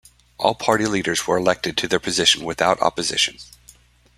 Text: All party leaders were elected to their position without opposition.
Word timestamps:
All 0.39 0.55
party 0.55 0.87
leaders 0.87 1.27
were 1.27 1.37
elected 1.37 1.77
to 1.77 1.87
their 1.87 1.99
position 1.99 2.43
without 2.43 2.81
opposition. 2.81 3.37